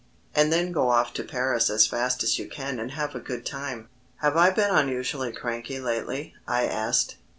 [0.33, 3.45] And then get off to Paris as fast as you can and have a good
[3.45, 7.17] time." "Have I been unusually cranky lately?" I asked.